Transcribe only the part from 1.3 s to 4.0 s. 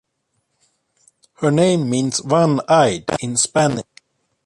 Her name means "one-eyed" in Spanish.